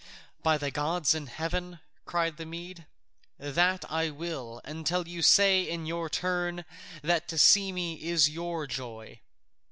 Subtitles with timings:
[0.41, 2.87] "By the gods in heaven," cried the Mede,
[3.37, 6.65] "that I will, until you say in your turn
[7.03, 9.19] that to see me is your joy."